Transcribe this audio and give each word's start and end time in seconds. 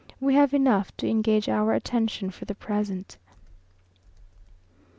We 0.19 0.33
have 0.33 0.51
enough 0.51 0.97
to 0.97 1.07
engage 1.07 1.47
our 1.47 1.73
attention 1.73 2.31
for 2.31 2.45
the 2.45 2.55
present. 2.55 3.17